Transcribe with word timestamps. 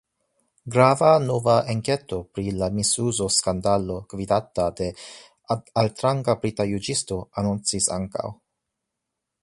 Grava 0.75 1.09
nova 1.25 1.57
enketo 1.73 2.19
pri 2.37 2.45
la 2.61 2.69
misuzo 2.79 3.27
skandalo 3.37 3.99
gvidata 4.15 4.65
de 4.81 4.87
altranga 5.83 6.37
brita 6.45 6.67
juĝisto 6.73 7.23
anoncis 7.43 7.93
ankaŭ. 8.01 8.33